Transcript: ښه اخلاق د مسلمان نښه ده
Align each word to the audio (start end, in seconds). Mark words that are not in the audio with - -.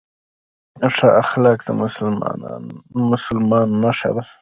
ښه 0.95 1.07
اخلاق 1.21 1.59
د 1.67 1.67
مسلمان 3.11 3.67
نښه 3.81 4.09
ده 4.15 4.23